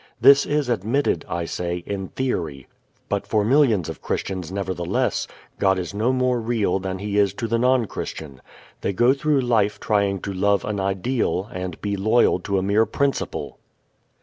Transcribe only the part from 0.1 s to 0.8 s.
This is